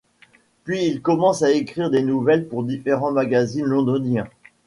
Puis, 0.63 0.87
il 0.87 1.03
commence 1.03 1.43
à 1.43 1.51
écrire 1.51 1.91
des 1.91 2.01
nouvelles 2.01 2.47
pour 2.47 2.63
différents 2.63 3.11
magazines 3.11 3.65
londoniens. 3.65 4.27